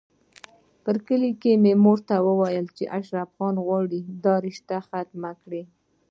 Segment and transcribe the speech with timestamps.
[0.83, 5.63] پري ګلې مور ته ويل چې اشرف خان غواړي دا رشته ختمه کړي